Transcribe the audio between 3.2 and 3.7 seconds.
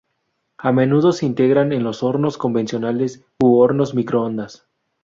u